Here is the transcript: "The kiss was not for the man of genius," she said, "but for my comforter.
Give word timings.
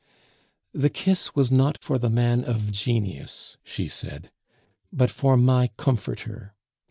"The 0.73 0.89
kiss 0.89 1.35
was 1.35 1.51
not 1.51 1.77
for 1.79 1.99
the 1.99 2.09
man 2.09 2.43
of 2.43 2.71
genius," 2.71 3.57
she 3.63 3.87
said, 3.87 4.31
"but 4.91 5.11
for 5.11 5.37
my 5.37 5.67
comforter. 5.77 6.55